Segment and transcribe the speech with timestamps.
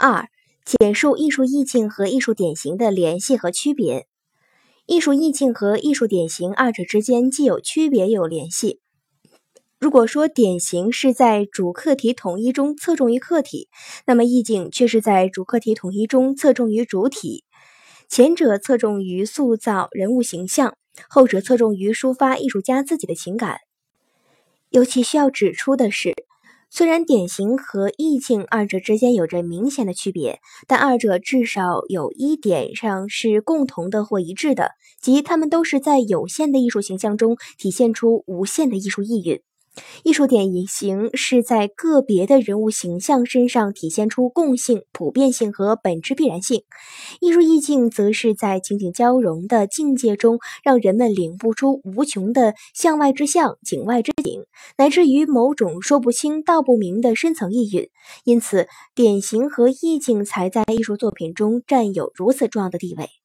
[0.00, 0.30] 二、
[0.64, 4.06] 简述艺术意境和艺术典型的联系和区别。
[4.86, 8.80] 艺术意境和艺术典型二者之间既有区别又有联系。
[9.78, 13.68] 如果说典型是在主客体统一中侧重于客体，
[14.06, 17.44] 那么意境却是在主客体统一中侧重于主体。
[18.08, 20.74] 前者侧重于塑造人物形象，
[21.10, 23.58] 后者侧重于抒发艺术家自己的情感。
[24.70, 26.19] 尤其需要指出的是，
[26.72, 39.40] 虽然典型和意境二者之间有着明显的区别，但二者至少有一点上是共同的或一致的，即他们都是在有限的艺术形象中体现出无限的艺术意蕴。
[40.02, 46.60] 艺术典型是在个别的人物形象身上体现出共性、普遍性和本质必然性；
[47.20, 54.44] 艺术意境则是在情景交融的境界中，让人们领悟出无穷的向外之象、景外之景，
[54.78, 57.88] 乃至于某种说不清道不明的深层意蕴。
[58.24, 63.19] 因此，典型和意境才在艺术作品中占有如此重要的地位。